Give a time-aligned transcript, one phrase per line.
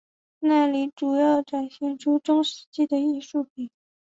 [0.39, 1.69] 那里主要展
[1.99, 3.69] 出中世纪的艺术品。